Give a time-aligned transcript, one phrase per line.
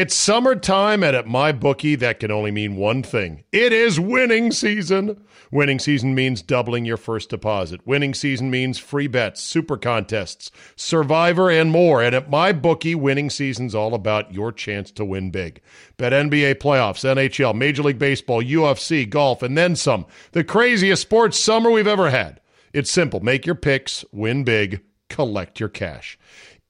[0.00, 4.52] It's summertime, and at my bookie, that can only mean one thing it is winning
[4.52, 5.20] season.
[5.50, 7.84] Winning season means doubling your first deposit.
[7.84, 12.00] Winning season means free bets, super contests, survivor, and more.
[12.00, 15.60] And at my bookie, winning season's all about your chance to win big.
[15.96, 20.06] Bet NBA playoffs, NHL, Major League Baseball, UFC, golf, and then some.
[20.30, 22.40] The craziest sports summer we've ever had.
[22.72, 26.16] It's simple make your picks, win big, collect your cash.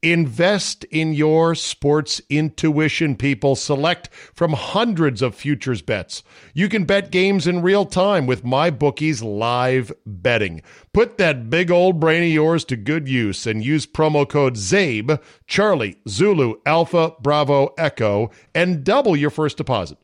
[0.03, 3.57] Invest in your sports intuition, people.
[3.57, 6.23] Select from hundreds of futures bets.
[6.55, 10.63] You can bet games in real time with MyBookie's live betting.
[10.93, 15.21] Put that big old brain of yours to good use and use promo code CZABE,
[15.49, 19.99] Charlie, Zulu, Alpha, Bravo, Echo, and double your first deposit.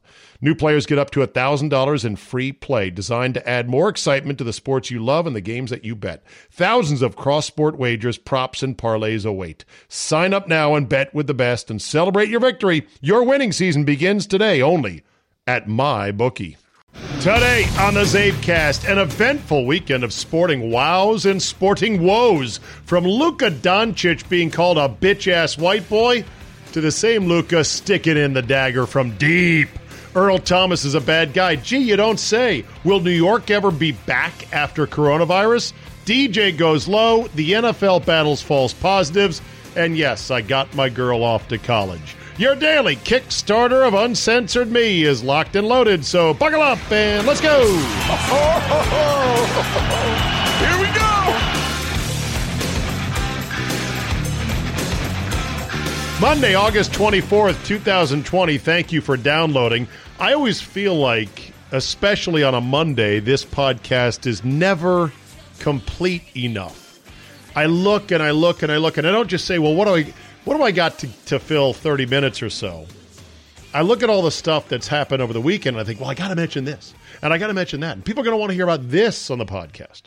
[0.44, 4.44] New players get up to $1,000 in free play, designed to add more excitement to
[4.44, 6.22] the sports you love and the games that you bet.
[6.50, 9.64] Thousands of cross sport wagers, props, and parlays await.
[9.88, 12.86] Sign up now and bet with the best and celebrate your victory.
[13.00, 15.02] Your winning season begins today only
[15.46, 16.58] at MyBookie.
[17.20, 22.58] Today on the Czabecast, an eventful weekend of sporting wows and sporting woes.
[22.84, 26.22] From Luka Doncic being called a bitch ass white boy
[26.72, 29.70] to the same Luka sticking in the dagger from deep.
[30.14, 31.56] Earl Thomas is a bad guy.
[31.56, 32.64] Gee, you don't say.
[32.84, 35.72] Will New York ever be back after coronavirus?
[36.04, 37.26] DJ goes low.
[37.34, 39.42] The NFL battles false positives.
[39.76, 42.16] And yes, I got my girl off to college.
[42.36, 47.40] Your daily Kickstarter of Uncensored Me is locked and loaded, so buckle up and let's
[47.40, 47.64] go!
[50.58, 51.23] Here we go!
[56.24, 58.56] Monday, August 24th, 2020.
[58.56, 59.86] Thank you for downloading.
[60.18, 65.12] I always feel like, especially on a Monday, this podcast is never
[65.58, 66.98] complete enough.
[67.54, 69.84] I look and I look and I look and I don't just say, well, what
[69.84, 70.14] do I
[70.46, 72.86] what do I got to, to fill 30 minutes or so?
[73.74, 76.08] I look at all the stuff that's happened over the weekend and I think, well,
[76.08, 77.96] I got to mention this and I got to mention that.
[77.96, 80.04] And people are going to want to hear about this on the podcast.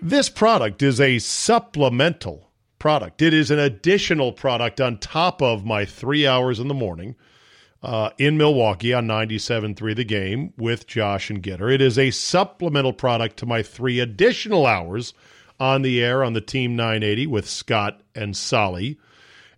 [0.00, 2.49] This product is a supplemental
[2.80, 3.22] product.
[3.22, 7.14] It is an additional product on top of my three hours in the morning
[7.82, 11.72] uh, in Milwaukee on 97.3 The Game with Josh and Gitter.
[11.72, 15.14] It is a supplemental product to my three additional hours
[15.60, 18.98] on the air on the Team 980 with Scott and Solly.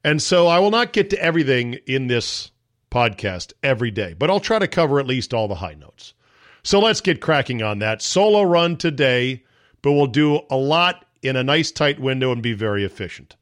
[0.05, 2.50] And so I will not get to everything in this
[2.91, 6.12] podcast every day, but I'll try to cover at least all the high notes.
[6.65, 8.03] So let's get cracking on that.
[8.03, 9.44] Solo run today,
[9.81, 13.37] but we'll do a lot in a nice tight window and be very efficient.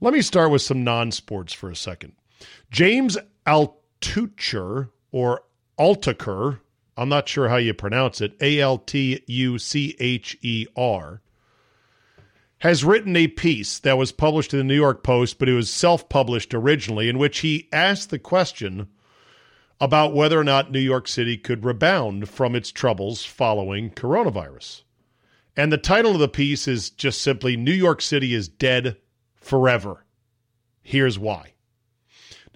[0.00, 2.12] Let me start with some non sports for a second.
[2.70, 5.42] James Altucher or
[5.78, 6.60] Altucher,
[6.96, 11.20] I'm not sure how you pronounce it, A L T U C H E R,
[12.58, 15.70] has written a piece that was published in the New York Post, but it was
[15.70, 18.88] self published originally, in which he asked the question
[19.80, 24.82] about whether or not New York City could rebound from its troubles following coronavirus.
[25.60, 28.96] And the title of the piece is just simply New York City is dead
[29.34, 30.06] forever.
[30.80, 31.52] Here's why.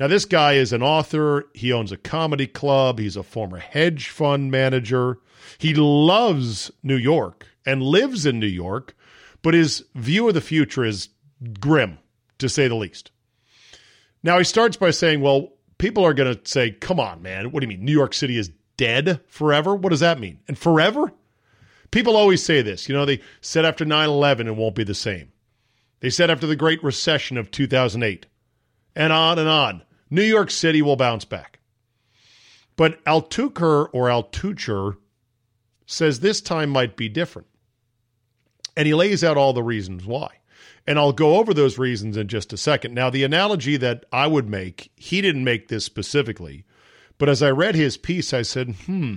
[0.00, 1.44] Now, this guy is an author.
[1.52, 2.98] He owns a comedy club.
[2.98, 5.18] He's a former hedge fund manager.
[5.58, 8.96] He loves New York and lives in New York,
[9.42, 11.10] but his view of the future is
[11.60, 11.98] grim,
[12.38, 13.10] to say the least.
[14.22, 17.52] Now, he starts by saying, well, people are going to say, come on, man.
[17.52, 17.84] What do you mean?
[17.84, 19.76] New York City is dead forever?
[19.76, 20.40] What does that mean?
[20.48, 21.12] And forever?
[21.90, 22.88] People always say this.
[22.88, 25.32] You know, they said after 9 11 it won't be the same.
[26.00, 28.26] They said after the Great Recession of 2008,
[28.94, 29.82] and on and on.
[30.10, 31.60] New York City will bounce back.
[32.76, 34.96] But Altucher or Altucher
[35.86, 37.48] says this time might be different.
[38.76, 40.28] And he lays out all the reasons why.
[40.86, 42.94] And I'll go over those reasons in just a second.
[42.94, 46.64] Now, the analogy that I would make, he didn't make this specifically,
[47.16, 49.16] but as I read his piece, I said, hmm,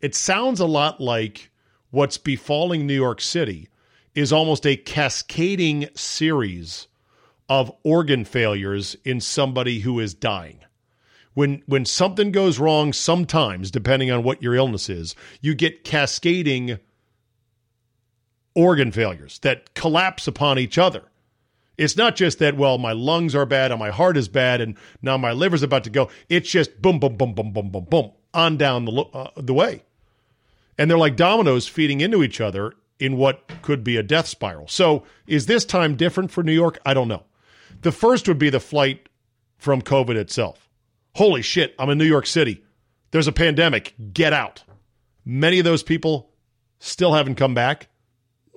[0.00, 1.50] it sounds a lot like
[1.92, 3.68] what's befalling New York City
[4.14, 6.88] is almost a cascading series
[7.48, 10.58] of organ failures in somebody who is dying.
[11.34, 16.78] When when something goes wrong sometimes depending on what your illness is, you get cascading
[18.54, 21.04] organ failures that collapse upon each other.
[21.78, 24.76] It's not just that, well, my lungs are bad and my heart is bad and
[25.00, 26.10] now my liver's about to go.
[26.28, 29.82] It's just boom, boom, boom, boom, boom, boom, boom, on down the, uh, the way.
[30.78, 34.68] And they're like dominoes feeding into each other in what could be a death spiral.
[34.68, 36.78] So is this time different for New York?
[36.86, 37.24] I don't know.
[37.82, 39.08] The first would be the flight
[39.58, 40.68] from COVID itself.
[41.14, 42.62] Holy shit, I'm in New York City.
[43.10, 43.94] There's a pandemic.
[44.12, 44.62] Get out.
[45.24, 46.30] Many of those people
[46.78, 47.88] still haven't come back.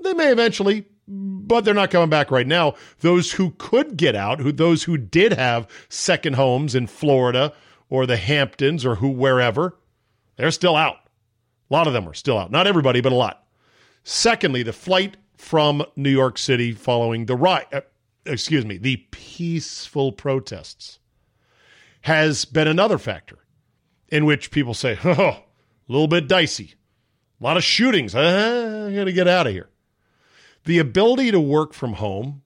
[0.03, 2.75] They may eventually, but they're not coming back right now.
[2.99, 7.53] Those who could get out, who those who did have second homes in Florida
[7.89, 9.77] or the Hamptons or who wherever,
[10.37, 10.97] they're still out.
[11.69, 12.51] A lot of them are still out.
[12.51, 13.45] Not everybody, but a lot.
[14.03, 17.81] Secondly, the flight from New York City following the riot, uh,
[18.25, 20.99] excuse me, the peaceful protests
[22.01, 23.39] has been another factor
[24.09, 25.43] in which people say, oh, a
[25.87, 26.75] little bit dicey.
[27.39, 28.15] A lot of shootings.
[28.15, 29.69] Uh, I got to get out of here.
[30.65, 32.43] The ability to work from home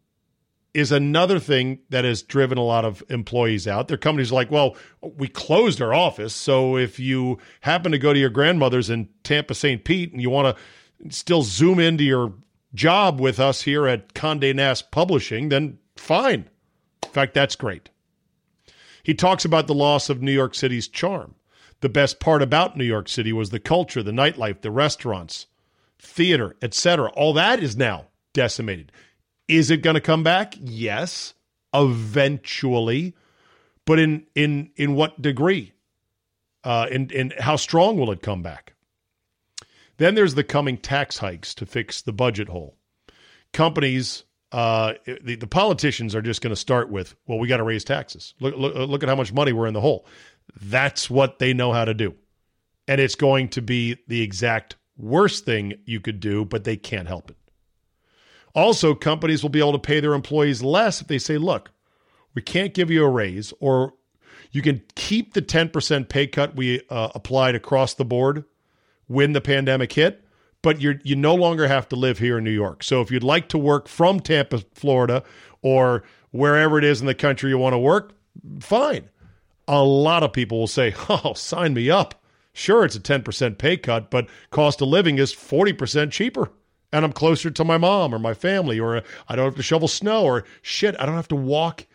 [0.73, 3.87] is another thing that has driven a lot of employees out.
[3.87, 6.33] Their companies like, well, we closed our office.
[6.33, 9.83] So if you happen to go to your grandmother's in Tampa St.
[9.83, 12.33] Pete and you want to still zoom into your
[12.73, 16.49] job with us here at Conde Nast Publishing, then fine.
[17.03, 17.89] In fact, that's great.
[19.01, 21.33] He talks about the loss of New York City's charm.
[21.81, 25.47] The best part about New York City was the culture, the nightlife, the restaurants,
[25.97, 27.09] theater, etc.
[27.11, 28.91] All that is now decimated.
[29.49, 30.53] Is it going to come back?
[30.59, 31.33] Yes,
[31.73, 33.15] eventually.
[33.85, 35.73] But in in in what degree?
[36.63, 38.75] Uh, and and how strong will it come back?
[39.97, 42.77] Then there's the coming tax hikes to fix the budget hole.
[43.51, 47.63] Companies, uh, the, the politicians are just going to start with, well, we got to
[47.63, 48.35] raise taxes.
[48.39, 50.05] Look, look look at how much money we're in the hole.
[50.61, 52.13] That's what they know how to do,
[52.87, 57.07] and it's going to be the exact worst thing you could do, but they can't
[57.07, 57.37] help it.
[58.55, 61.71] Also, companies will be able to pay their employees less if they say, look,
[62.33, 63.93] we can't give you a raise, or
[64.51, 68.45] you can keep the 10% pay cut we uh, applied across the board
[69.07, 70.23] when the pandemic hit,
[70.61, 72.83] but you you no longer have to live here in New York.
[72.83, 75.23] So if you'd like to work from Tampa, Florida,
[75.61, 78.13] or wherever it is in the country you want to work,
[78.59, 79.09] fine.
[79.67, 82.15] A lot of people will say, oh, sign me up.
[82.53, 86.51] Sure, it's a 10% pay cut, but cost of living is 40% cheaper
[86.91, 89.87] and I'm closer to my mom or my family, or I don't have to shovel
[89.87, 91.85] snow, or shit, I don't have to walk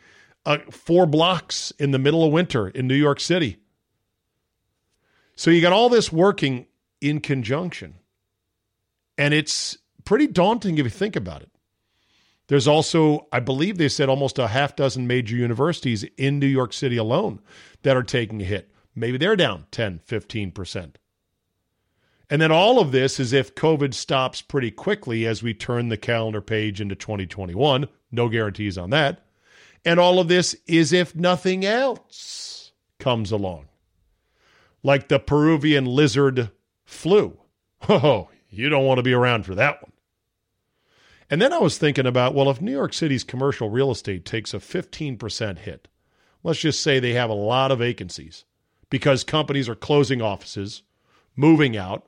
[0.46, 3.58] uh, four blocks in the middle of winter in New York City.
[5.36, 6.66] So you got all this working
[7.00, 7.94] in conjunction.
[9.18, 11.50] And it's pretty daunting if you think about it.
[12.48, 16.72] There's also, I believe they said almost a half dozen major universities in New York
[16.72, 17.40] City alone
[17.82, 18.70] that are taking a hit.
[18.94, 20.94] Maybe they're down 10, 15%.
[22.30, 25.96] And then all of this is if COVID stops pretty quickly as we turn the
[25.96, 27.86] calendar page into 2021.
[28.10, 29.24] No guarantees on that.
[29.84, 33.66] And all of this is if nothing else comes along,
[34.82, 36.50] like the Peruvian lizard
[36.84, 37.38] flu.
[37.86, 39.92] Oh, you don't want to be around for that one.
[41.28, 44.54] And then I was thinking about well, if New York City's commercial real estate takes
[44.54, 45.88] a 15% hit,
[46.42, 48.46] let's just say they have a lot of vacancies
[48.88, 50.82] because companies are closing offices,
[51.36, 52.06] moving out,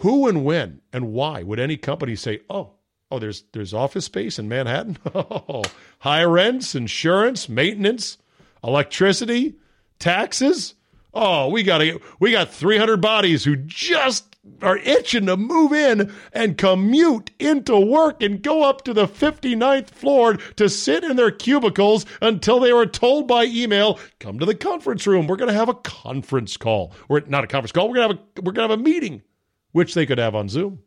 [0.00, 2.72] who and when and why would any company say, "Oh,
[3.10, 5.62] oh, there's there's office space in Manhattan, oh,
[6.00, 8.18] high rents, insurance, maintenance,
[8.64, 9.56] electricity,
[9.98, 10.74] taxes?
[11.12, 11.82] Oh, we got
[12.18, 18.22] we got 300 bodies who just are itching to move in and commute into work
[18.22, 22.86] and go up to the 59th floor to sit in their cubicles until they were
[22.86, 25.26] told by email, "Come to the conference room.
[25.26, 26.94] We're going to have a conference call.
[27.10, 27.88] Or not a conference call.
[27.88, 29.22] We're going to have a we're going to have a meeting."
[29.72, 30.80] Which they could have on Zoom.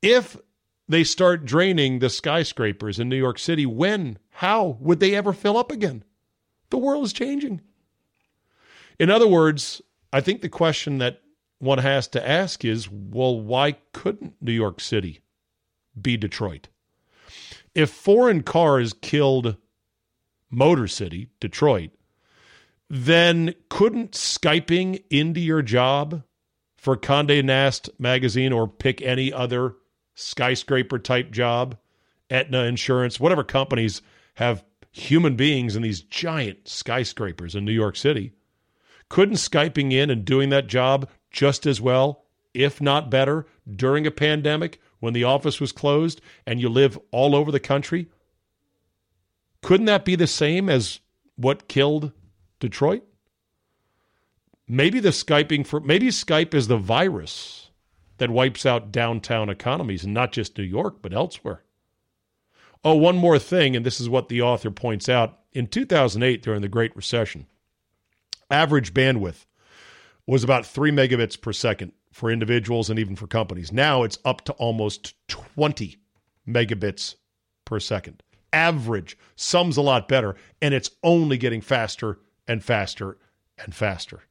[0.00, 0.36] If
[0.88, 5.56] they start draining the skyscrapers in New York City, when, how would they ever fill
[5.56, 6.04] up again?
[6.70, 7.60] The world is changing.
[8.98, 9.80] In other words,
[10.12, 11.20] I think the question that
[11.58, 15.20] one has to ask is well, why couldn't New York City
[16.00, 16.68] be Detroit?
[17.74, 19.56] If foreign cars killed
[20.50, 21.90] Motor City, Detroit,
[22.90, 26.24] then couldn't Skyping into your job
[26.82, 29.76] for Conde Nast magazine or pick any other
[30.16, 31.76] skyscraper type job,
[32.28, 34.02] Aetna Insurance, whatever companies
[34.34, 38.32] have human beings in these giant skyscrapers in New York City,
[39.08, 44.10] couldn't Skyping in and doing that job just as well, if not better, during a
[44.10, 48.08] pandemic when the office was closed and you live all over the country?
[49.62, 50.98] Couldn't that be the same as
[51.36, 52.10] what killed
[52.58, 53.04] Detroit?
[54.74, 57.68] Maybe the Skyping for maybe Skype is the virus
[58.16, 61.62] that wipes out downtown economies and not just New York, but elsewhere.
[62.82, 65.40] Oh, one more thing, and this is what the author points out.
[65.52, 67.48] In 2008, during the Great Recession,
[68.50, 69.44] average bandwidth
[70.26, 73.72] was about three megabits per second for individuals and even for companies.
[73.72, 75.98] Now it's up to almost 20
[76.48, 77.16] megabits
[77.66, 78.22] per second.
[78.54, 83.18] Average sums a lot better, and it's only getting faster and faster
[83.58, 84.22] and faster.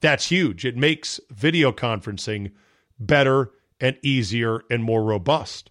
[0.00, 0.64] That's huge.
[0.64, 2.52] It makes video conferencing
[2.98, 5.70] better and easier and more robust.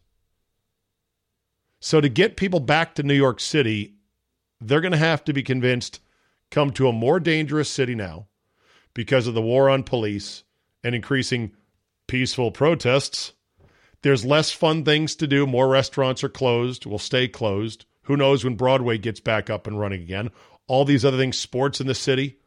[1.79, 3.95] So, to get people back to New York City,
[4.59, 5.99] they're going to have to be convinced
[6.49, 8.27] come to a more dangerous city now
[8.93, 10.43] because of the war on police
[10.83, 11.51] and increasing
[12.07, 13.33] peaceful protests.
[14.01, 15.45] There's less fun things to do.
[15.45, 17.85] More restaurants are closed, will stay closed.
[18.03, 20.29] Who knows when Broadway gets back up and running again?
[20.67, 22.39] All these other things, sports in the city.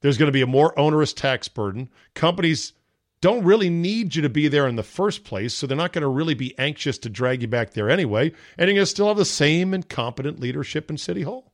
[0.00, 1.90] There's going to be a more onerous tax burden.
[2.14, 2.72] Companies
[3.20, 6.02] don't really need you to be there in the first place, so they're not going
[6.02, 9.08] to really be anxious to drag you back there anyway, and you're going to still
[9.08, 11.52] have the same incompetent leadership in City Hall.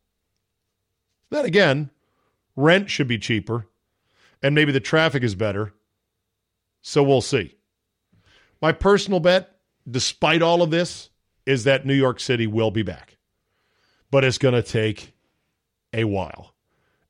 [1.31, 1.91] Then again,
[2.55, 3.67] rent should be cheaper,
[4.43, 5.73] and maybe the traffic is better,
[6.83, 7.57] so we'll see.
[8.61, 9.57] My personal bet,
[9.91, 11.09] despite all of this,
[11.47, 13.17] is that New York City will be back,
[14.11, 15.15] but it's going to take
[15.95, 16.55] a while,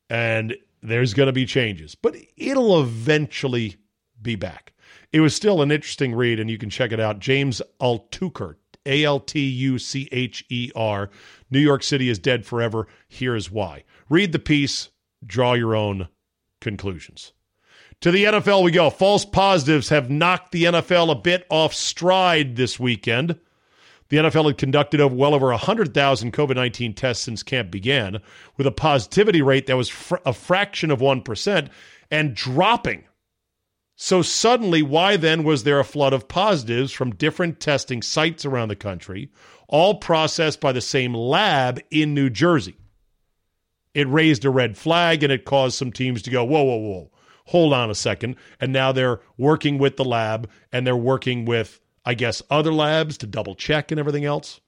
[0.08, 3.76] and there's going to be changes, but it'll eventually
[4.20, 4.74] be back.
[5.12, 7.18] It was still an interesting read, and you can check it out.
[7.18, 11.10] James Altucher, A L T U C H E R.
[11.50, 12.86] New York City is dead forever.
[13.08, 13.84] Here's why.
[14.08, 14.90] Read the piece,
[15.24, 16.08] draw your own
[16.60, 17.32] conclusions.
[18.00, 18.90] To the NFL we go.
[18.90, 23.38] False positives have knocked the NFL a bit off stride this weekend.
[24.08, 28.20] The NFL had conducted well over 100,000 COVID 19 tests since camp began,
[28.56, 31.68] with a positivity rate that was fr- a fraction of 1%
[32.10, 33.04] and dropping
[33.96, 38.68] so suddenly, why then was there a flood of positives from different testing sites around
[38.68, 39.30] the country,
[39.68, 42.76] all processed by the same lab in New Jersey?
[43.94, 47.10] It raised a red flag and it caused some teams to go, whoa, whoa, whoa,
[47.46, 48.34] hold on a second.
[48.60, 53.18] And now they're working with the lab and they're working with, I guess, other labs
[53.18, 54.60] to double check and everything else.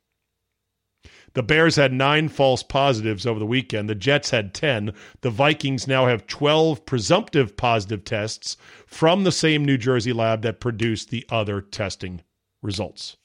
[1.35, 3.90] The Bears had nine false positives over the weekend.
[3.90, 4.95] The Jets had 10.
[5.21, 10.61] The Vikings now have 12 presumptive positive tests from the same New Jersey lab that
[10.61, 12.23] produced the other testing
[12.62, 13.19] results.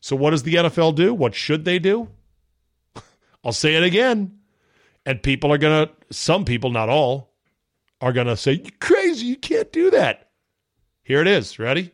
[0.00, 1.12] So, what does the NFL do?
[1.12, 2.08] What should they do?
[3.44, 4.38] I'll say it again.
[5.04, 7.34] And people are going to, some people, not all,
[8.00, 9.26] are going to say, You're crazy.
[9.26, 10.30] You can't do that.
[11.02, 11.58] Here it is.
[11.58, 11.92] Ready?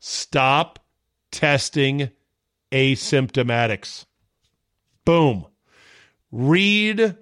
[0.00, 0.80] Stop
[1.30, 2.10] testing
[2.72, 4.06] asymptomatics.
[5.04, 5.46] Boom.
[6.30, 7.16] Read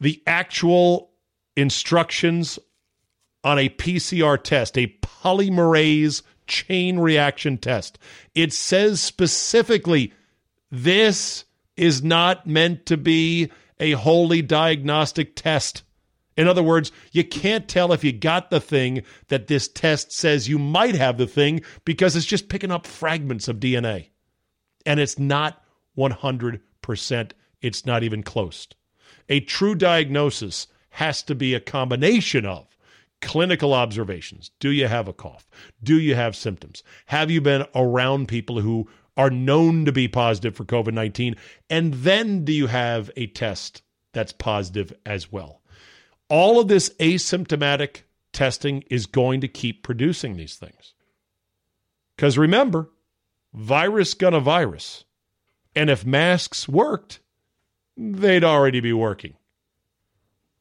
[0.00, 1.10] the actual
[1.56, 2.58] instructions
[3.42, 7.98] on a PCR test, a polymerase chain reaction test.
[8.34, 10.12] It says specifically
[10.70, 11.44] this
[11.76, 15.82] is not meant to be a wholly diagnostic test.
[16.38, 20.48] In other words, you can't tell if you got the thing that this test says
[20.48, 24.10] you might have the thing because it's just picking up fragments of DNA.
[24.86, 25.62] And it's not
[25.96, 28.68] 100 percent it's not even close.
[29.28, 32.76] A true diagnosis has to be a combination of
[33.20, 34.52] clinical observations.
[34.60, 35.48] Do you have a cough?
[35.82, 36.84] Do you have symptoms?
[37.06, 41.34] Have you been around people who are known to be positive for COVID 19?
[41.68, 45.62] And then do you have a test that's positive as well?
[46.28, 50.94] All of this asymptomatic testing is going to keep producing these things.
[52.16, 52.90] Because remember,
[53.54, 55.04] virus gonna virus.
[55.74, 57.20] And if masks worked,
[57.96, 59.34] they'd already be working.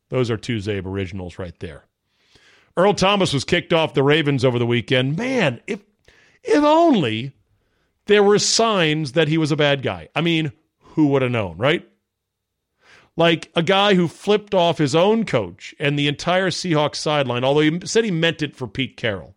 [0.09, 1.83] Those are two Czabe originals right there.
[2.77, 5.17] Earl Thomas was kicked off the Ravens over the weekend.
[5.17, 5.81] Man, if
[6.43, 7.33] if only
[8.05, 10.09] there were signs that he was a bad guy.
[10.15, 11.87] I mean, who would have known, right?
[13.17, 17.61] Like a guy who flipped off his own coach and the entire Seahawks sideline, although
[17.61, 19.35] he said he meant it for Pete Carroll.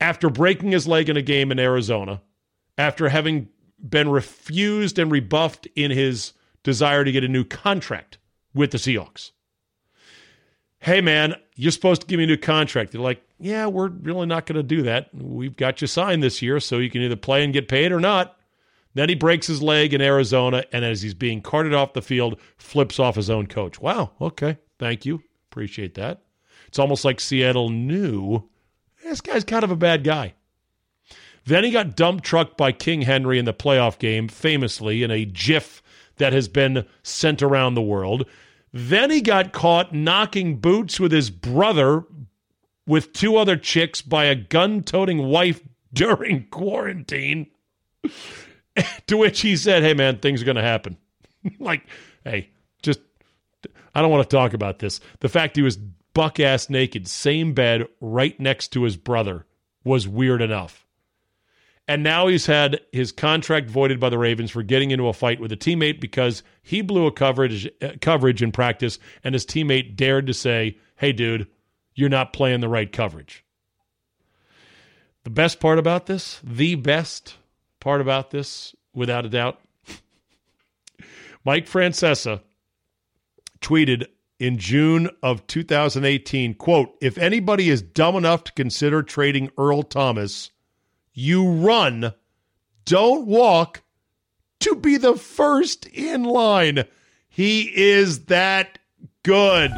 [0.00, 2.22] After breaking his leg in a game in Arizona,
[2.76, 3.48] after having
[3.86, 8.18] been refused and rebuffed in his desire to get a new contract
[8.54, 9.30] with the Seahawks.
[10.80, 12.92] hey, man, you're supposed to give me a new contract.
[12.92, 15.14] They're like, yeah, we're really not going to do that.
[15.14, 18.00] We've got you signed this year, so you can either play and get paid or
[18.00, 18.36] not.
[18.94, 22.40] Then he breaks his leg in Arizona, and as he's being carted off the field,
[22.56, 23.80] flips off his own coach.
[23.80, 25.22] Wow, okay, thank you.
[25.50, 26.22] Appreciate that.
[26.68, 28.48] It's almost like Seattle knew
[29.02, 30.34] this guy's kind of a bad guy.
[31.44, 35.24] Then he got dump trucked by King Henry in the playoff game, famously in a
[35.24, 35.82] GIF
[36.16, 38.26] that has been sent around the world.
[38.72, 42.04] Then he got caught knocking boots with his brother
[42.86, 45.60] with two other chicks by a gun toting wife
[45.92, 47.46] during quarantine.
[49.06, 50.96] to which he said, Hey, man, things are going to happen.
[51.58, 51.86] like,
[52.24, 52.50] hey,
[52.82, 53.00] just,
[53.94, 55.00] I don't want to talk about this.
[55.20, 55.78] The fact he was
[56.14, 59.46] buck ass naked, same bed, right next to his brother,
[59.84, 60.84] was weird enough.
[61.86, 65.38] And now he's had his contract voided by the Ravens for getting into a fight
[65.38, 69.94] with a teammate because he blew a coverage uh, coverage in practice and his teammate
[69.94, 71.46] dared to say, "Hey dude,
[71.94, 73.44] you're not playing the right coverage."
[75.24, 77.36] The best part about this, the best
[77.84, 79.60] part about this without a doubt,
[81.44, 82.40] Mike Francesa
[83.60, 84.06] tweeted
[84.38, 90.50] in June of 2018, quote, "If anybody is dumb enough to consider trading Earl Thomas,
[91.12, 92.14] you run,
[92.86, 93.82] don't walk
[94.60, 96.84] to be the first in line.
[97.28, 98.78] He is that
[99.22, 99.72] good.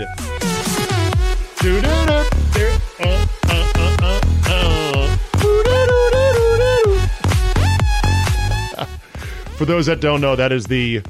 [9.56, 11.00] For those that don't know, that is the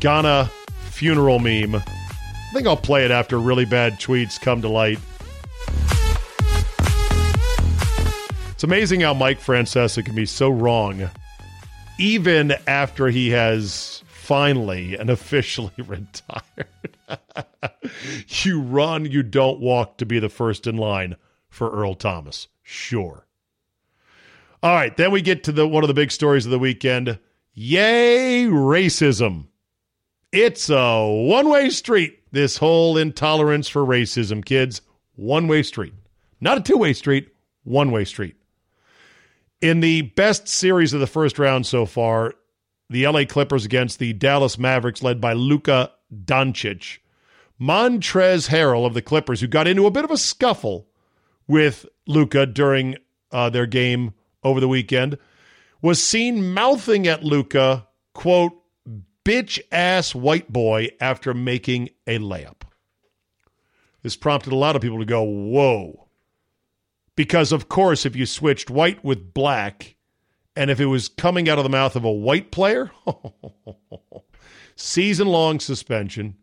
[0.00, 0.50] Ghana
[0.86, 1.74] funeral meme.
[1.74, 4.98] I think I'll play it after really bad tweets come to light.
[8.52, 11.10] It's amazing how Mike Francesa can be so wrong,
[11.98, 16.96] even after he has finally and officially retired.
[18.28, 21.16] you run, you don't walk to be the first in line
[21.50, 22.48] for Earl Thomas.
[22.62, 23.26] Sure.
[24.62, 27.18] All right, then we get to the one of the big stories of the weekend.
[27.60, 29.48] Yay, racism.
[30.30, 34.80] It's a one way street, this whole intolerance for racism, kids.
[35.16, 35.92] One way street.
[36.40, 38.36] Not a two way street, one way street.
[39.60, 42.34] In the best series of the first round so far,
[42.90, 46.98] the LA Clippers against the Dallas Mavericks, led by Luka Doncic.
[47.60, 50.86] Montrezl Harrell of the Clippers, who got into a bit of a scuffle
[51.48, 52.98] with Luka during
[53.32, 55.18] uh, their game over the weekend,
[55.80, 58.52] was seen mouthing at Luka, quote,
[59.24, 62.62] bitch ass white boy after making a layup.
[64.02, 66.08] This prompted a lot of people to go, whoa.
[67.16, 69.96] Because, of course, if you switched white with black,
[70.56, 72.90] and if it was coming out of the mouth of a white player,
[74.76, 76.36] season long suspension,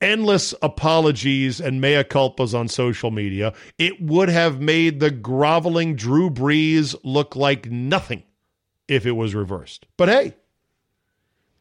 [0.00, 6.30] endless apologies and mea culpas on social media, it would have made the groveling Drew
[6.30, 8.22] Brees look like nothing
[8.88, 9.86] if it was reversed.
[9.96, 10.36] But hey,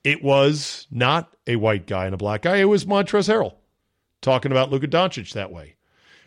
[0.03, 2.57] it was not a white guy and a black guy.
[2.57, 3.55] It was Montrezl Harrell
[4.21, 5.75] talking about Luka Doncic that way.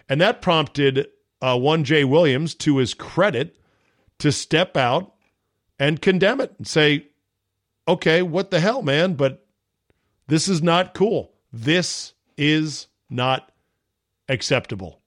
[0.09, 1.09] And that prompted
[1.40, 3.57] uh, one Jay Williams, to his credit,
[4.18, 5.14] to step out
[5.79, 7.09] and condemn it and say,
[7.88, 9.14] okay, what the hell, man?
[9.14, 9.44] But
[10.29, 11.31] this is not cool.
[11.52, 13.52] This is not
[14.28, 15.00] acceptable.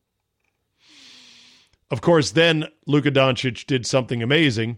[1.89, 4.77] Of course, then Luka Doncic did something amazing.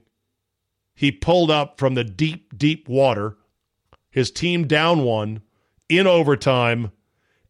[0.93, 3.38] He pulled up from the deep, deep water,
[4.10, 5.41] his team down one
[5.89, 6.91] in overtime,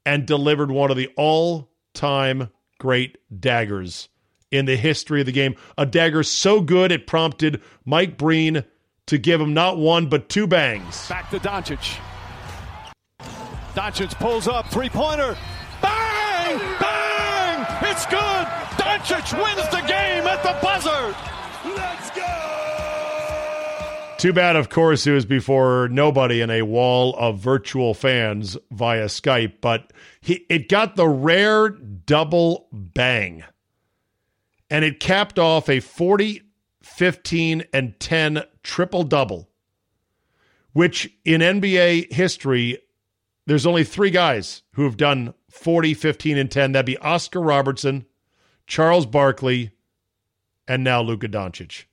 [0.06, 2.50] and delivered one of the all time
[2.80, 4.10] great daggers
[4.52, 5.56] in the history of the game.
[5.78, 8.64] A dagger so good it prompted Mike Breen
[9.08, 11.08] to give him not one but two bangs.
[11.10, 12.00] Back to Doncic.
[13.78, 15.38] Doncic pulls up, three pointer.
[15.84, 16.58] Bang!
[16.80, 17.66] Bang!
[17.84, 18.48] It's good!
[18.76, 21.16] Doncic wins the game at the buzzer!
[21.64, 24.16] Let's go!
[24.18, 29.06] Too bad, of course, it was before nobody in a wall of virtual fans via
[29.06, 33.44] Skype, but he, it got the rare double bang.
[34.72, 36.42] And it capped off a 40,
[36.82, 39.52] 15, and 10 triple double,
[40.74, 42.80] which in NBA history,
[43.48, 46.74] there's only three guys who have done 40, 15, and 10.
[46.74, 48.06] That'd be Oscar Robertson,
[48.68, 49.72] Charles Barkley,
[50.68, 51.86] and now Luka Doncic.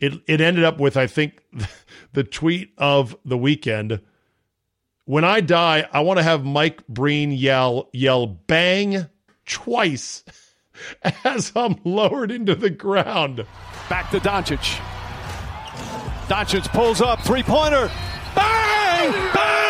[0.00, 1.42] It, it ended up with, I think,
[2.12, 4.00] the tweet of the weekend.
[5.04, 9.06] When I die, I want to have Mike Breen yell, yell bang
[9.46, 10.24] twice
[11.24, 13.46] as I'm lowered into the ground.
[13.88, 14.80] Back to Doncic.
[16.26, 17.90] Doncic pulls up, three pointer.
[18.34, 19.12] Bang!
[19.34, 19.69] Bang!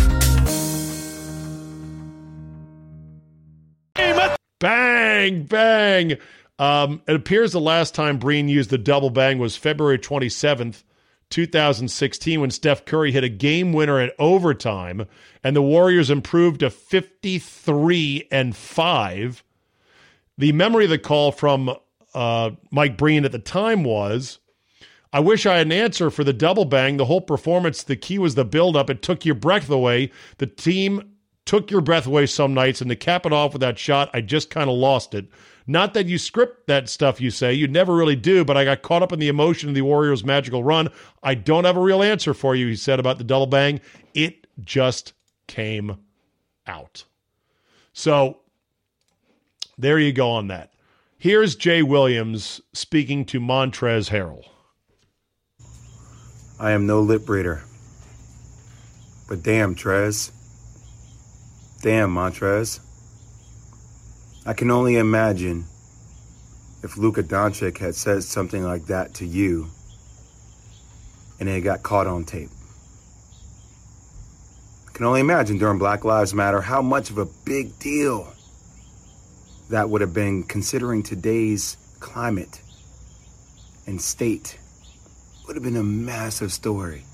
[4.61, 6.17] Bang, bang.
[6.59, 10.83] Um, it appears the last time Breen used the double bang was February 27th,
[11.31, 15.07] 2016, when Steph Curry hit a game winner in overtime
[15.43, 19.43] and the Warriors improved to 53 and 5.
[20.37, 21.75] The memory of the call from
[22.13, 24.37] uh, Mike Breen at the time was
[25.11, 26.97] I wish I had an answer for the double bang.
[26.97, 28.91] The whole performance, the key was the buildup.
[28.91, 30.11] It took your breath away.
[30.37, 31.10] The team
[31.51, 34.21] took your breath away some nights, and to cap it off with that shot, I
[34.21, 35.27] just kind of lost it.
[35.67, 38.83] Not that you script that stuff you say, you never really do, but I got
[38.83, 40.87] caught up in the emotion of the Warriors' magical run.
[41.21, 43.81] I don't have a real answer for you, he said about the double bang.
[44.13, 45.11] It just
[45.47, 45.97] came
[46.67, 47.03] out.
[47.91, 48.37] So
[49.77, 50.71] there you go on that.
[51.17, 54.45] Here's Jay Williams speaking to Montrez Harrell.
[56.61, 57.61] I am no lip reader.
[59.27, 60.31] But damn, Trez.
[61.81, 62.79] Damn, Montrez.
[64.45, 65.65] I can only imagine
[66.83, 69.67] if Luka Doncic had said something like that to you
[71.39, 72.51] and it got caught on tape.
[74.87, 78.31] I can only imagine during Black Lives Matter how much of a big deal
[79.71, 82.61] that would have been considering today's climate
[83.87, 84.59] and state.
[85.47, 87.05] Would have been a massive story.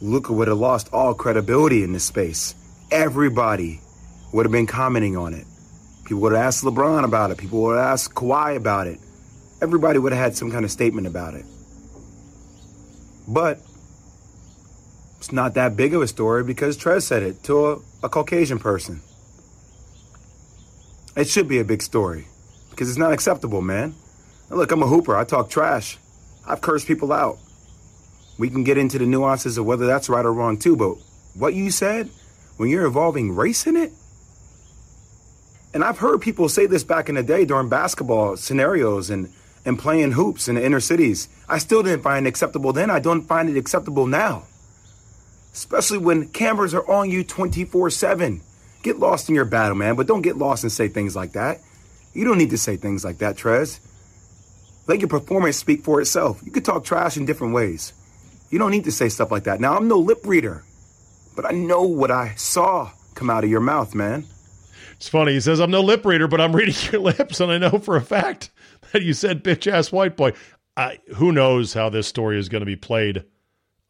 [0.00, 2.54] Luka would have lost all credibility in this space
[2.90, 3.80] everybody
[4.32, 5.46] would have been commenting on it.
[6.04, 7.38] People would have asked LeBron about it.
[7.38, 9.00] People would have asked Kawhi about it.
[9.60, 11.44] Everybody would have had some kind of statement about it.
[13.26, 13.58] But
[15.18, 18.58] it's not that big of a story because Trez said it to a, a Caucasian
[18.58, 19.00] person.
[21.16, 22.26] It should be a big story
[22.70, 23.94] because it's not acceptable, man.
[24.50, 25.16] look, I'm a hooper.
[25.16, 25.98] I talk trash.
[26.46, 27.38] I've cursed people out.
[28.38, 30.96] We can get into the nuances of whether that's right or wrong too, but
[31.34, 32.10] what you said
[32.56, 33.92] when you're involving race in it?
[35.74, 39.32] And I've heard people say this back in the day during basketball scenarios and,
[39.64, 41.28] and playing hoops in the inner cities.
[41.48, 42.90] I still didn't find it acceptable then.
[42.90, 44.44] I don't find it acceptable now.
[45.52, 48.40] Especially when cameras are on you 24 7.
[48.82, 51.60] Get lost in your battle, man, but don't get lost and say things like that.
[52.14, 53.80] You don't need to say things like that, Trez.
[54.86, 56.40] Let your performance speak for itself.
[56.44, 57.92] You could talk trash in different ways.
[58.50, 59.60] You don't need to say stuff like that.
[59.60, 60.62] Now, I'm no lip reader.
[61.36, 64.24] But I know what I saw come out of your mouth, man.
[64.92, 65.34] It's funny.
[65.34, 67.96] He says, I'm no lip reader, but I'm reading your lips, and I know for
[67.96, 68.50] a fact
[68.92, 70.32] that you said bitch ass white boy.
[70.76, 73.24] I, who knows how this story is going to be played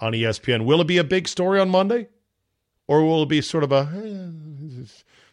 [0.00, 0.64] on ESPN?
[0.64, 2.08] Will it be a big story on Monday?
[2.88, 4.84] Or will it be sort of a eh,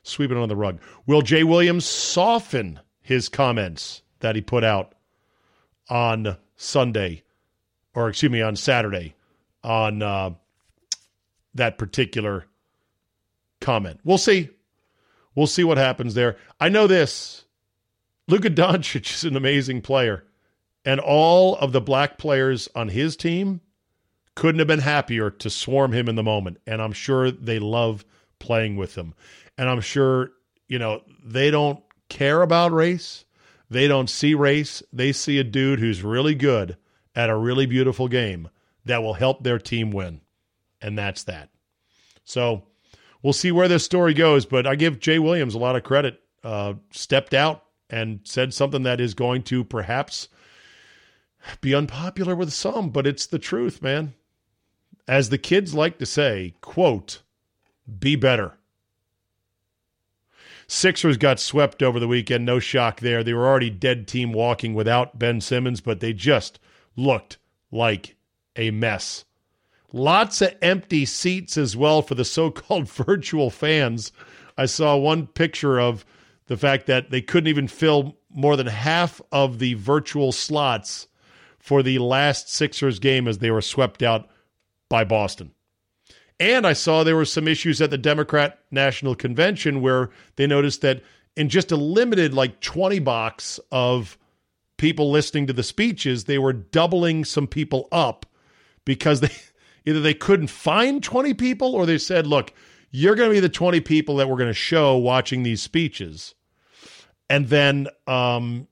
[0.02, 0.80] sweeping on the rug?
[1.06, 4.96] Will Jay Williams soften his comments that he put out
[5.90, 7.24] on Sunday,
[7.94, 9.16] or excuse me, on Saturday
[9.64, 10.32] on uh,
[11.56, 12.46] that particular
[13.62, 14.00] comment.
[14.04, 14.50] We'll see.
[15.36, 16.38] We'll see what happens there.
[16.60, 17.46] I know this.
[18.28, 20.26] Luka Doncic is an amazing player,
[20.86, 23.62] and all of the black players on his team
[24.36, 26.60] couldn't have been happier to swarm him in the moment.
[26.66, 28.06] And I'm sure they love
[28.40, 29.14] playing with him.
[29.58, 30.32] And I'm sure,
[30.68, 33.26] you know, they don't care about race.
[33.70, 34.82] They don't see race.
[34.92, 36.78] They see a dude who's really good
[37.16, 38.50] at a really beautiful game
[38.86, 40.22] that will help their team win
[40.84, 41.50] and that's that.
[42.26, 42.64] So
[43.24, 46.20] we'll see where this story goes, but I give Jay Williams a lot of credit.
[46.44, 50.28] Uh, stepped out and said something that is going to perhaps
[51.62, 54.14] be unpopular with some, but it's the truth, man.
[55.08, 57.22] As the kids like to say, quote,
[58.00, 58.58] be better.
[60.68, 62.46] Sixers got swept over the weekend.
[62.46, 63.24] No shock there.
[63.24, 66.60] They were already dead team walking without Ben Simmons, but they just
[66.96, 67.38] looked
[67.72, 68.16] like
[68.56, 69.26] a mess.
[69.96, 74.12] Lots of empty seats as well for the so called virtual fans.
[74.58, 76.04] I saw one picture of
[76.48, 81.08] the fact that they couldn't even fill more than half of the virtual slots
[81.60, 84.28] for the last Sixers game as they were swept out
[84.90, 85.52] by Boston.
[86.40, 90.82] And I saw there were some issues at the Democrat National Convention where they noticed
[90.82, 91.04] that
[91.38, 94.18] in just a limited, like 20 box of
[94.78, 98.26] people listening to the speeches, they were doubling some people up
[98.86, 99.32] because they
[99.86, 102.54] either they couldn't find 20 people or they said, look,
[102.92, 106.36] you're going to be the 20 people that we're going to show watching these speeches.
[107.30, 108.68] And then um,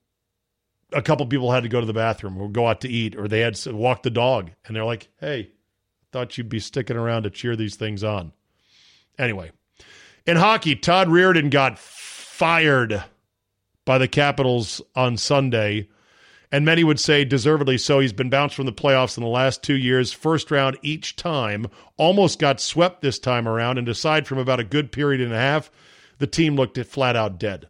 [0.92, 3.28] a couple people had to go to the bathroom or go out to eat or
[3.28, 4.50] they had to walk the dog.
[4.64, 5.50] And they're like, hey,
[6.12, 8.32] thought you'd be sticking around to cheer these things on.
[9.18, 9.50] Anyway,
[10.26, 13.02] in hockey, Todd Reirden got fired
[13.84, 15.88] by the Capitals on Sunday
[16.52, 17.98] and many would say deservedly so.
[17.98, 21.66] He's been bounced from the playoffs in the last two years, first round each time,
[21.96, 25.38] almost got swept this time around, and aside from about a good period and a
[25.38, 25.70] half,
[26.18, 27.68] the team looked flat out dead.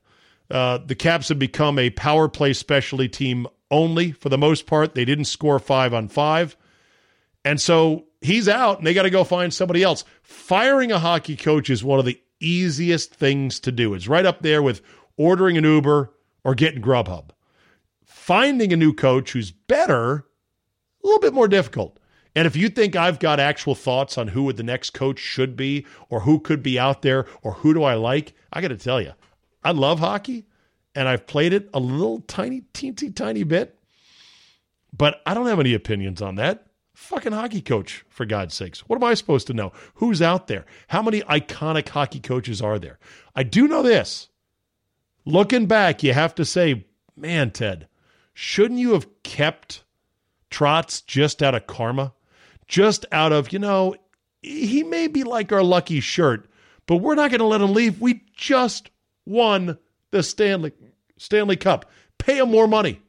[0.51, 4.95] Uh, the Caps have become a power play specialty team only for the most part.
[4.95, 6.57] They didn't score five on five.
[7.45, 10.05] And so he's out, and they got to go find somebody else.
[10.23, 13.95] Firing a hockey coach is one of the easiest things to do.
[13.95, 14.83] It's right up there with
[15.17, 16.13] ordering an Uber
[16.45, 17.31] or getting Grubhub
[18.23, 21.99] finding a new coach who's better, a little bit more difficult.
[22.37, 25.87] And if you think I've got actual thoughts on who the next coach should be
[26.09, 29.01] or who could be out there or who do I like, I got to tell
[29.01, 29.13] you,
[29.65, 30.47] I love hockey
[30.95, 33.77] and I've played it a little tiny, teensy tiny bit,
[34.97, 36.69] but I don't have any opinions on that.
[36.95, 38.89] Fucking hockey coach, for God's sakes.
[38.89, 39.73] What am I supposed to know?
[39.95, 40.65] Who's out there?
[40.87, 43.01] How many iconic hockey coaches are there?
[43.35, 44.29] I do know this.
[45.25, 47.89] Looking back, you have to say, man, Ted,
[48.35, 49.85] shouldn't you have kept
[50.51, 52.13] Trotz just out of karma?
[52.67, 53.95] Just out of, you know,
[54.43, 56.49] he may be like our lucky shirt,
[56.87, 58.01] but we're not going to let him leave.
[58.01, 58.91] We just
[59.27, 59.79] won
[60.11, 60.73] the Stanley
[61.17, 61.91] Stanley Cup.
[62.19, 63.01] Pay him more money.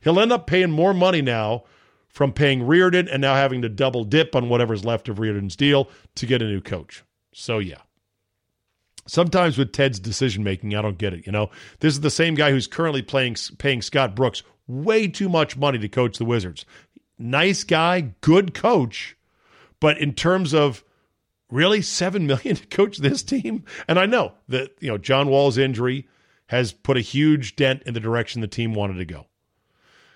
[0.00, 1.64] He'll end up paying more money now
[2.08, 5.88] from paying Reirden and now having to double dip on whatever's left of Reirden's deal
[6.16, 7.02] to get a new coach.
[7.32, 7.78] So yeah.
[9.06, 11.26] Sometimes with Ted's decision making, I don't get it.
[11.26, 15.28] You know, this is the same guy who's currently playing paying Scott Brooks way too
[15.28, 16.64] much money to coach the Wizards.
[17.18, 19.16] Nice guy, good coach,
[19.80, 20.84] but in terms of
[21.50, 25.58] really seven million to coach this team, and I know that you know John Wall's
[25.58, 26.08] injury
[26.46, 29.26] has put a huge dent in the direction the team wanted to go.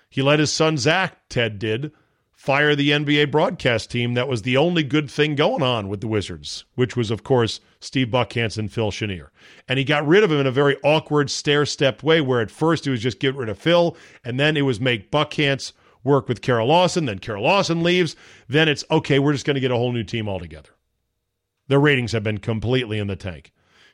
[0.09, 1.91] He let his son Zach, Ted did,
[2.37, 6.07] fire the NBA broadcast team that was the only good thing going on with the
[6.07, 9.31] Wizards, which was, of course, Steve Buckhantz and Phil Chenier.
[9.67, 12.51] And he got rid of him in a very awkward stair step way where at
[12.51, 15.73] first it was just get rid of Phil, and then it was make Buckhantz
[16.03, 18.15] work with Kara Lawson, then Kara Lawson leaves,
[18.47, 20.69] then it's okay, we're just going to get a whole new team altogether.
[21.69, 23.51] Their ratings have been completely in the tank.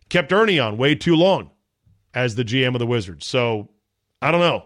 [0.10, 1.50] Kept Ernie on way too long
[2.14, 3.26] as the GM of the Wizards.
[3.26, 3.70] So
[4.22, 4.66] I don't know.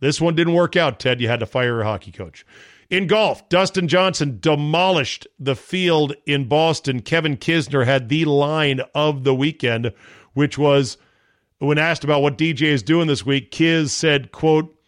[0.00, 1.20] This one didn't work out, Ted.
[1.20, 2.44] You had to fire a hockey coach.
[2.92, 7.00] In golf, Dustin Johnson demolished the field in Boston.
[7.00, 9.94] Kevin Kisner had the line of the weekend,
[10.34, 10.98] which was
[11.58, 14.78] when asked about what DJ is doing this week, Kiz said, quote,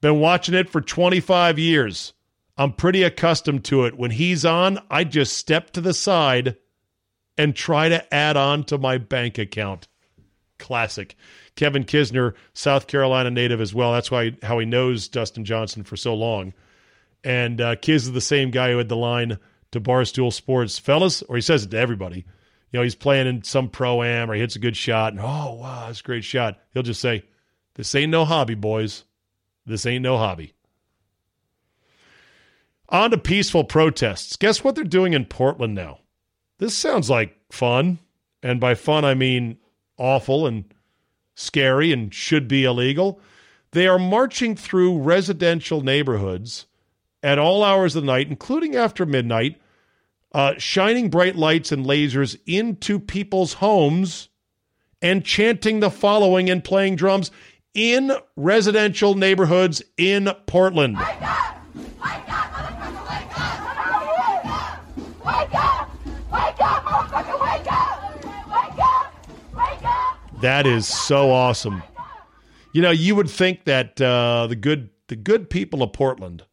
[0.00, 2.14] been watching it for 25 years.
[2.56, 3.98] I'm pretty accustomed to it.
[3.98, 6.56] When he's on, I just step to the side
[7.36, 9.88] and try to add on to my bank account.
[10.58, 11.14] Classic.
[11.54, 13.92] Kevin Kisner, South Carolina native as well.
[13.92, 16.54] That's why how he knows Dustin Johnson for so long.
[17.24, 19.38] And uh, Kiz is the same guy who had the line
[19.70, 22.24] to Barstool Sports, fellas, or he says it to everybody.
[22.70, 25.20] You know, he's playing in some pro am or he hits a good shot, and
[25.20, 26.58] oh wow, that's a great shot.
[26.72, 27.24] He'll just say,
[27.74, 29.04] "This ain't no hobby, boys.
[29.66, 30.54] This ain't no hobby."
[32.88, 34.36] On to peaceful protests.
[34.36, 36.00] Guess what they're doing in Portland now?
[36.58, 37.98] This sounds like fun,
[38.42, 39.58] and by fun I mean
[39.96, 40.64] awful and
[41.34, 43.20] scary and should be illegal.
[43.72, 46.66] They are marching through residential neighborhoods
[47.22, 49.60] at all hours of the night, including after midnight,
[50.32, 54.28] uh, shining bright lights and lasers into people's homes
[55.00, 57.30] and chanting the following and playing drums
[57.74, 60.96] in residential neighborhoods in Portland.
[70.40, 71.84] That is so awesome.
[72.72, 76.44] You know, you would think that uh, the good the good people of Portland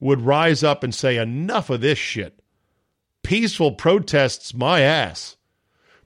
[0.00, 2.42] would rise up and say, enough of this shit.
[3.22, 5.36] Peaceful protests, my ass.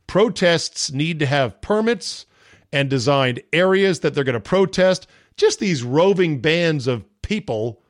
[0.07, 2.26] Protests need to have permits
[2.72, 5.07] and designed areas that they're going to protest.
[5.37, 7.83] Just these roving bands of people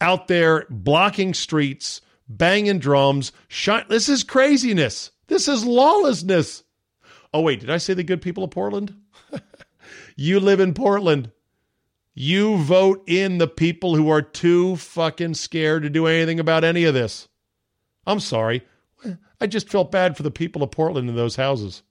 [0.00, 3.32] out there blocking streets, banging drums.
[3.88, 5.10] This is craziness.
[5.28, 6.64] This is lawlessness.
[7.32, 8.94] Oh, wait, did I say the good people of Portland?
[10.16, 11.30] you live in Portland.
[12.14, 16.84] You vote in the people who are too fucking scared to do anything about any
[16.84, 17.28] of this.
[18.06, 18.62] I'm sorry.
[19.40, 21.82] I just felt bad for the people of Portland in those houses.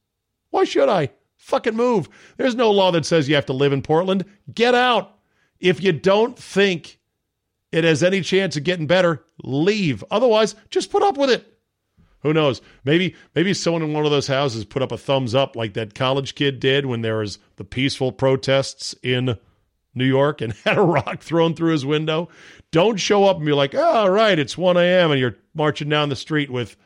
[0.51, 1.09] Why should I?
[1.37, 2.07] Fucking move.
[2.37, 4.25] There's no law that says you have to live in Portland.
[4.53, 5.17] Get out.
[5.59, 6.99] If you don't think
[7.71, 10.03] it has any chance of getting better, leave.
[10.11, 11.47] Otherwise, just put up with it.
[12.21, 12.61] Who knows?
[12.85, 15.95] Maybe maybe someone in one of those houses put up a thumbs up like that
[15.95, 19.37] college kid did when there was the peaceful protests in
[19.93, 22.29] New York and had a rock thrown through his window.
[22.71, 25.11] Don't show up and be like, oh, all right, it's 1 a.m.
[25.11, 26.77] and you're marching down the street with,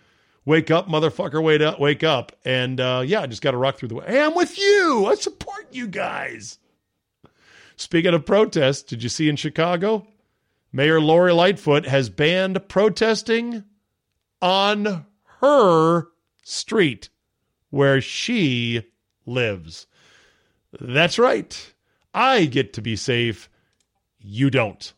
[0.45, 2.31] wake up, motherfucker, wake up, wake up.
[2.43, 4.11] And uh, yeah, I just got a rock through the window.
[4.11, 5.05] Hey, I'm with you.
[5.07, 6.59] I support you guys.
[7.77, 10.07] Speaking of protests, did you see in Chicago?
[10.71, 13.63] Mayor Lori Lightfoot has banned protesting
[14.41, 15.05] on
[15.39, 16.07] her
[16.43, 17.09] street
[17.69, 18.83] where she
[19.25, 19.87] lives.
[20.79, 21.73] That's right.
[22.15, 23.49] I get to be safe.
[24.17, 24.93] You don't.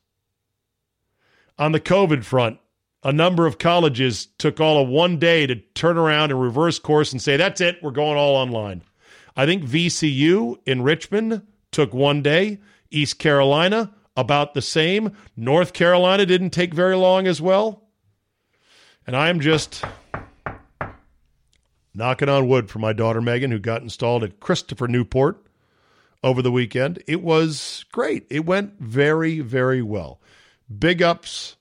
[1.58, 2.60] On the COVID front,
[3.04, 7.12] a number of colleges took all of one day to turn around and reverse course
[7.12, 8.84] and say, that's it, we're going all online.
[9.36, 12.60] I think VCU in Richmond took one day,
[12.92, 15.12] East Carolina about the same.
[15.36, 17.84] North Carolina didn't take very long as well.
[19.08, 19.84] And I'm just
[21.96, 25.47] knocking on wood for my daughter Megan, who got installed at Christopher Newport
[26.24, 27.02] over the weekend.
[27.08, 28.26] It was great.
[28.30, 30.22] It went very, very well.
[30.78, 31.58] Big ups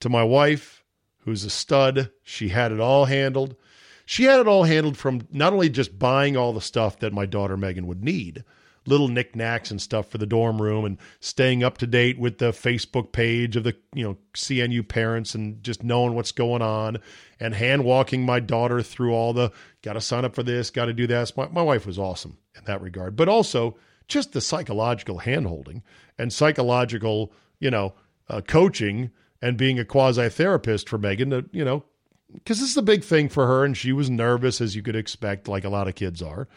[0.00, 0.84] to my wife,
[1.20, 2.10] who's a stud.
[2.22, 3.56] She had it all handled.
[4.04, 7.26] She had it all handled from not only just buying all the stuff that my
[7.26, 8.44] daughter Megan would need,
[8.86, 12.52] little knickknacks and stuff for the dorm room and staying up to date with the
[12.52, 16.98] Facebook page of the, you know, CNU parents and just knowing what's going on
[17.40, 19.50] and hand walking my daughter through all the
[19.82, 21.36] got to sign up for this, got to do this.
[21.36, 23.76] My, my wife was awesome in that regard, but also
[24.08, 25.82] just the psychological handholding
[26.18, 27.94] and psychological, you know,
[28.28, 29.10] uh, coaching
[29.42, 31.84] and being a quasi therapist for Megan to, you know,
[32.32, 34.96] because this is a big thing for her, and she was nervous as you could
[34.96, 36.48] expect, like a lot of kids are.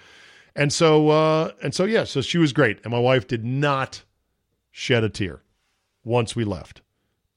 [0.55, 4.03] And so, uh, and so, yeah, so she was great, and my wife did not
[4.71, 5.41] shed a tear
[6.03, 6.81] once we left.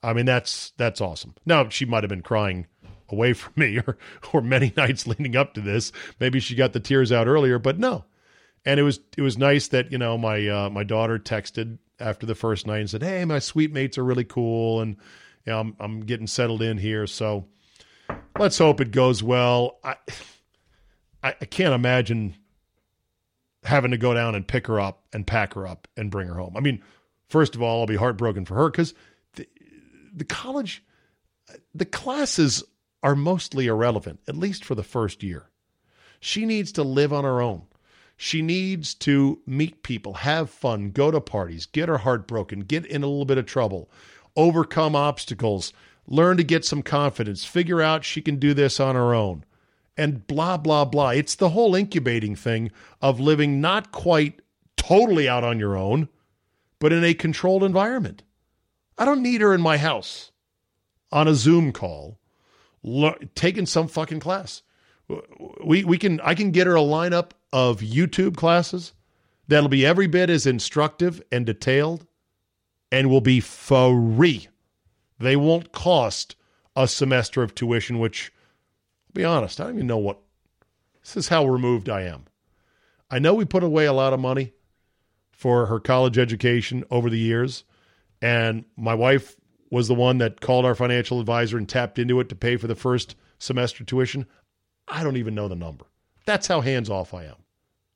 [0.02, 1.34] I mean, that's that's awesome.
[1.46, 2.66] Now she might have been crying
[3.08, 3.96] away from me, or
[4.32, 5.92] or many nights leading up to this.
[6.18, 8.04] Maybe she got the tears out earlier, but no,
[8.64, 12.26] and it was it was nice that you know my uh, my daughter texted after
[12.26, 14.96] the first night and said, "Hey, my suite mates are really cool, and
[15.44, 17.46] you know, I'm I'm getting settled in here." So
[18.38, 19.78] let's hope it goes well.
[19.82, 19.96] I
[21.22, 22.36] I, I can't imagine
[23.64, 26.34] having to go down and pick her up and pack her up and bring her
[26.34, 26.56] home.
[26.56, 26.82] I mean,
[27.28, 28.92] first of all, I'll be heartbroken for her because
[29.34, 29.46] the,
[30.12, 30.84] the college,
[31.74, 32.64] the classes
[33.02, 35.48] are mostly irrelevant, at least for the first year.
[36.20, 37.62] She needs to live on her own.
[38.24, 42.86] She needs to meet people, have fun, go to parties, get her heart broken, get
[42.86, 43.90] in a little bit of trouble,
[44.36, 45.72] overcome obstacles,
[46.06, 49.44] learn to get some confidence, figure out she can do this on her own,
[49.96, 51.08] and blah, blah, blah.
[51.08, 54.38] It's the whole incubating thing of living not quite
[54.76, 56.08] totally out on your own,
[56.78, 58.22] but in a controlled environment.
[58.96, 60.30] I don't need her in my house
[61.10, 62.20] on a Zoom call,
[63.34, 64.62] taking some fucking class.
[65.62, 68.92] We, we can I can get her a lineup of YouTube classes
[69.48, 72.06] that'll be every bit as instructive and detailed
[72.90, 74.48] and will be free.
[75.18, 76.36] They won't cost
[76.74, 78.32] a semester of tuition, which,
[79.08, 80.18] I'll be honest, I don't even know what.
[81.02, 82.26] This is how removed I am.
[83.10, 84.52] I know we put away a lot of money
[85.32, 87.64] for her college education over the years,
[88.20, 89.36] and my wife
[89.70, 92.66] was the one that called our financial advisor and tapped into it to pay for
[92.66, 94.26] the first semester tuition.
[94.92, 95.86] I don't even know the number.
[96.26, 97.36] That's how hands off I am.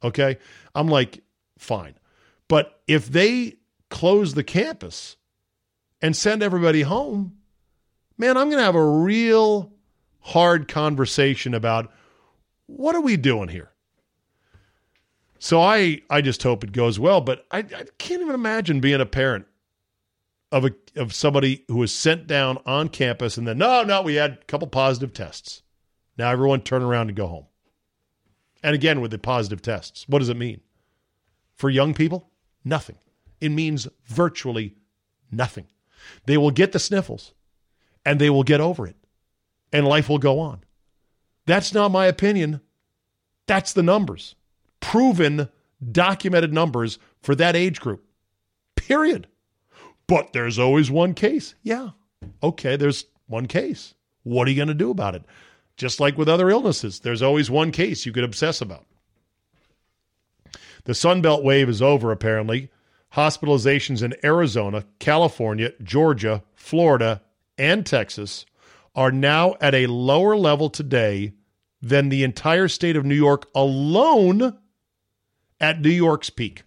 [0.03, 0.39] Okay.
[0.75, 1.23] I'm like,
[1.59, 1.95] fine.
[2.49, 3.57] But if they
[3.91, 5.17] close the campus
[6.01, 7.37] and send everybody home,
[8.17, 9.73] man, I'm going to have a real
[10.21, 11.93] hard conversation about
[12.67, 13.71] what are we doing here?
[15.39, 19.01] So I, I just hope it goes well, but I, I can't even imagine being
[19.01, 19.47] a parent
[20.51, 24.15] of a of somebody who was sent down on campus and then no, no, we
[24.15, 25.63] had a couple positive tests.
[26.17, 27.47] Now everyone turn around and go home.
[28.63, 30.61] And again, with the positive tests, what does it mean?
[31.55, 32.31] For young people,
[32.65, 32.97] nothing.
[33.41, 34.77] It means virtually
[35.31, 35.67] nothing.
[36.27, 37.33] They will get the sniffles
[38.05, 38.97] and they will get over it,
[39.73, 40.61] and life will go on.
[41.45, 42.61] That's not my opinion.
[43.47, 44.37] That's the numbers.
[44.81, 45.49] Proven,
[45.93, 48.05] documented numbers for that age group.
[48.77, 49.27] Period.
[50.07, 51.55] But there's always one case.
[51.63, 51.91] Yeah.
[52.43, 53.95] Okay, there's one case.
[54.23, 55.25] What are you going to do about it?
[55.77, 58.87] Just like with other illnesses, there's always one case you could obsess about.
[60.85, 62.71] The Sunbelt wave is over, apparently.
[63.15, 67.23] Hospitalizations in Arizona, California, Georgia, Florida,
[67.59, 68.47] and Texas
[68.95, 71.35] are now at a lower level today
[71.83, 74.57] than the entire state of New York alone
[75.61, 76.63] at New York's peak.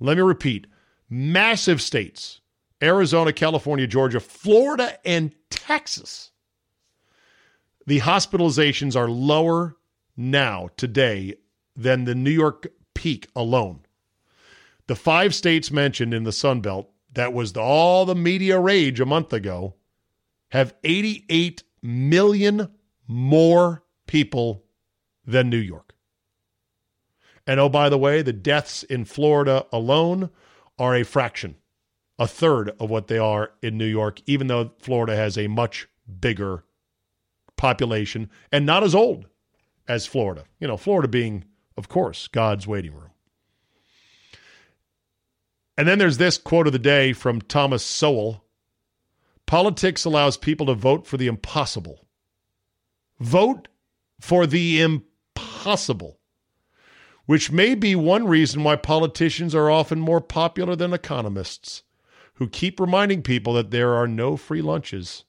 [0.00, 0.66] Let me repeat
[1.08, 2.40] massive states
[2.82, 6.30] Arizona, California, Georgia, Florida, and Texas.
[7.86, 9.76] The hospitalizations are lower
[10.16, 11.34] now, today,
[11.76, 13.80] than the New York peak alone.
[14.86, 19.00] The five states mentioned in the Sun Belt, that was the, all the media rage
[19.00, 19.74] a month ago,
[20.50, 22.68] have 88 million
[23.06, 24.64] more people
[25.26, 25.94] than New York.
[27.46, 30.30] And oh, by the way, the deaths in Florida alone
[30.78, 31.56] are a fraction,
[32.18, 35.88] a third of what they are in New York, even though Florida has a much
[36.20, 36.64] bigger
[37.56, 39.26] population and not as old
[39.88, 40.44] as Florida.
[40.60, 41.44] You know, Florida being,
[41.76, 43.10] of course, God's waiting room.
[45.76, 48.44] And then there's this quote of the day from Thomas Sowell
[49.46, 52.06] Politics allows people to vote for the impossible.
[53.20, 53.68] Vote
[54.20, 56.18] for the impossible,
[57.26, 61.82] which may be one reason why politicians are often more popular than economists,
[62.34, 65.24] who keep reminding people that there are no free lunches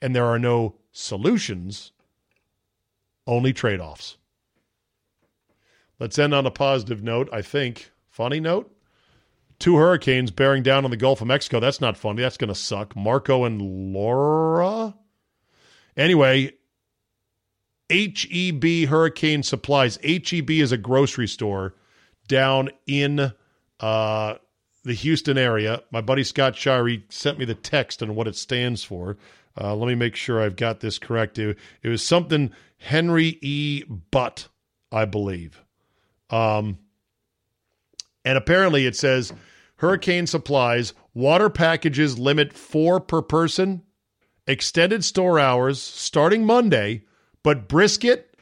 [0.00, 1.92] and there are no solutions,
[3.26, 4.16] only trade offs.
[5.98, 7.90] Let's end on a positive note, I think.
[8.08, 8.74] Funny note?
[9.58, 11.60] Two hurricanes bearing down on the Gulf of Mexico.
[11.60, 12.22] That's not funny.
[12.22, 12.96] That's going to suck.
[12.96, 14.94] Marco and Laura?
[15.96, 16.54] Anyway,
[17.90, 19.98] HEB Hurricane Supplies.
[20.02, 21.74] HEB is a grocery store
[22.26, 23.32] down in
[23.80, 24.34] uh,
[24.84, 25.82] the Houston area.
[25.90, 29.18] My buddy Scott Shirey sent me the text and what it stands for.
[29.58, 31.38] Uh, let me make sure I've got this correct.
[31.38, 33.84] It, it was something Henry E.
[34.10, 34.48] Butt,
[34.92, 35.62] I believe.
[36.30, 36.78] Um,
[38.24, 39.32] and apparently it says
[39.76, 43.82] hurricane supplies, water packages limit four per person,
[44.46, 47.04] extended store hours starting Monday,
[47.42, 48.34] but brisket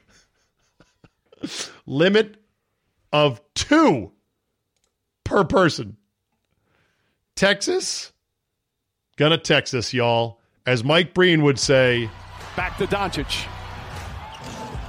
[1.87, 2.37] limit
[3.13, 4.13] of two
[5.25, 5.97] per person.
[7.35, 8.13] Texas,
[9.17, 10.38] gonna Texas, y'all.
[10.69, 12.11] As Mike Breen would say,
[12.55, 13.47] back to Doncic.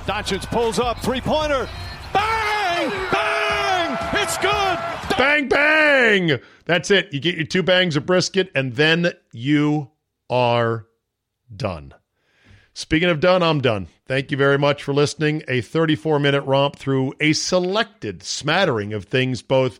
[0.06, 1.70] Doncic pulls up, three pointer.
[2.14, 2.90] Bang!
[3.10, 3.98] Bang!
[4.12, 5.18] It's good!
[5.18, 6.38] Bang, bang!
[6.66, 7.14] That's it.
[7.14, 9.92] You get your two bangs of brisket, and then you
[10.30, 10.86] are
[11.56, 11.94] done.
[12.74, 13.88] Speaking of done, I'm done.
[14.06, 15.44] Thank you very much for listening.
[15.48, 19.80] A 34 minute romp through a selected smattering of things, both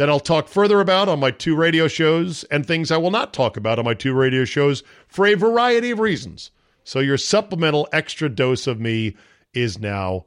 [0.00, 3.34] that I'll talk further about on my two radio shows and things I will not
[3.34, 6.50] talk about on my two radio shows for a variety of reasons.
[6.84, 9.14] So your supplemental extra dose of me
[9.52, 10.24] is now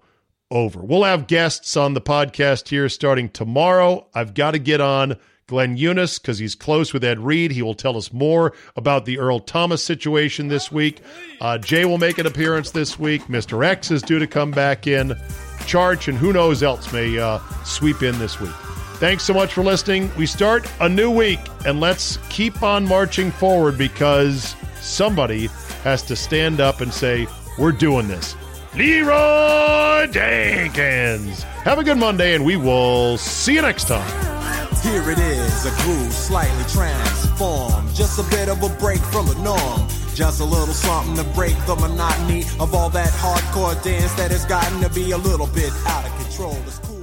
[0.52, 0.80] over.
[0.80, 4.06] We'll have guests on the podcast here starting tomorrow.
[4.14, 5.18] I've got to get on
[5.48, 7.50] Glenn Eunice because he's close with Ed Reed.
[7.50, 11.02] He will tell us more about the Earl Thomas situation this week.
[11.42, 13.24] Uh, Jay will make an appearance this week.
[13.24, 13.66] Mr.
[13.66, 15.16] X is due to come back in.
[15.62, 18.52] Charch and who knows else may uh, sweep in this week.
[19.04, 20.10] Thanks so much for listening.
[20.18, 25.48] We start a new week, and let's keep on marching forward because somebody
[25.84, 27.28] has to stand up and say,
[27.60, 28.34] We're doing this.
[28.74, 31.44] Leeroy Jenkins.
[31.44, 34.10] Have a good Monday, and we will see you next time.
[34.82, 37.94] Here it is, a groove slightly transformed.
[37.94, 39.86] Just a bit of a break from the norm.
[40.16, 44.46] Just a little something to break the monotony of all that hardcore dance that has
[44.46, 46.56] gotten to be a little bit out of control.
[46.66, 47.03] It's cool.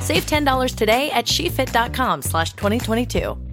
[0.00, 3.47] Save $10 today at shefit.com slash 2022.